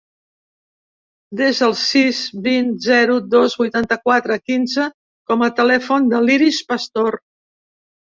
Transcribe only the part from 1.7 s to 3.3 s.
sis, vint, zero,